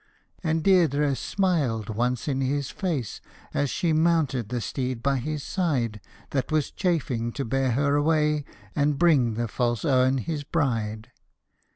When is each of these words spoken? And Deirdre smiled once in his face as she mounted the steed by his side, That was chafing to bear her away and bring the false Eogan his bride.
And 0.43 0.63
Deirdre 0.63 1.15
smiled 1.15 1.89
once 1.89 2.27
in 2.27 2.41
his 2.41 2.71
face 2.71 3.21
as 3.53 3.69
she 3.69 3.93
mounted 3.93 4.49
the 4.49 4.59
steed 4.59 5.03
by 5.03 5.17
his 5.17 5.43
side, 5.43 6.01
That 6.31 6.51
was 6.51 6.71
chafing 6.71 7.31
to 7.33 7.45
bear 7.45 7.73
her 7.73 7.95
away 7.95 8.43
and 8.75 8.97
bring 8.97 9.35
the 9.35 9.47
false 9.47 9.83
Eogan 9.85 10.17
his 10.21 10.43
bride. 10.43 11.11